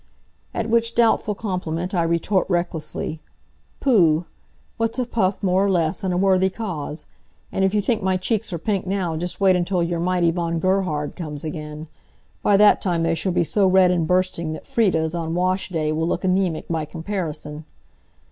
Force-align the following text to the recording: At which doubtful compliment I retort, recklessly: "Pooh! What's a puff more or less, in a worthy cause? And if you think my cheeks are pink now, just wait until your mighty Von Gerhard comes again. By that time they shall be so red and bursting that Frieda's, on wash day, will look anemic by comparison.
At 0.51 0.67
which 0.67 0.95
doubtful 0.95 1.35
compliment 1.35 1.93
I 1.93 2.01
retort, 2.01 2.47
recklessly: 2.49 3.19
"Pooh! 3.79 4.25
What's 4.77 4.97
a 4.97 5.05
puff 5.05 5.43
more 5.43 5.63
or 5.63 5.69
less, 5.69 6.03
in 6.03 6.11
a 6.11 6.17
worthy 6.17 6.49
cause? 6.49 7.05
And 7.51 7.63
if 7.63 7.75
you 7.75 7.81
think 7.81 8.01
my 8.01 8.17
cheeks 8.17 8.51
are 8.51 8.57
pink 8.57 8.87
now, 8.87 9.15
just 9.15 9.39
wait 9.39 9.55
until 9.55 9.83
your 9.83 9.99
mighty 9.99 10.31
Von 10.31 10.57
Gerhard 10.57 11.15
comes 11.15 11.43
again. 11.43 11.87
By 12.41 12.57
that 12.57 12.81
time 12.81 13.03
they 13.03 13.13
shall 13.13 13.31
be 13.31 13.43
so 13.43 13.67
red 13.67 13.91
and 13.91 14.07
bursting 14.07 14.53
that 14.53 14.65
Frieda's, 14.65 15.13
on 15.13 15.35
wash 15.35 15.69
day, 15.69 15.91
will 15.91 16.07
look 16.07 16.23
anemic 16.23 16.67
by 16.67 16.85
comparison. 16.85 17.65